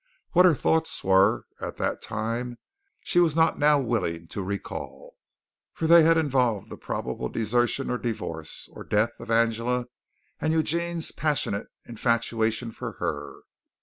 [0.31, 2.57] What her thoughts were at that time,
[3.03, 5.13] she was not now willing to recall,
[5.73, 9.85] for they had involved the probable desertion or divorce, or death of Angela,
[10.39, 13.41] and Eugene's passionate infatuation for her.